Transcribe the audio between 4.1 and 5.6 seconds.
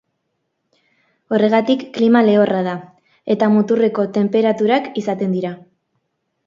tenperaturak izaten dira.